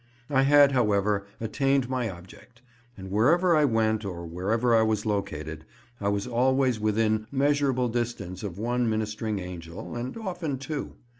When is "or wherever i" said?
4.03-4.81